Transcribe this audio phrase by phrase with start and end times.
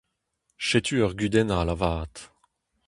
[0.67, 2.15] Setu ur gudenn all avat.